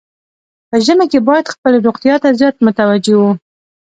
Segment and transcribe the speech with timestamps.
[0.69, 3.31] په ژمي کې باید خپلې روغتیا ته زیات متوجه وو.